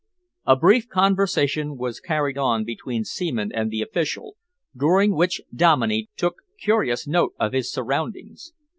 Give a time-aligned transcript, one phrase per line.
[0.47, 4.35] A brief conversation was carried on between Seaman and the official,
[4.75, 8.51] during which Dominey took curious note of his surroundings.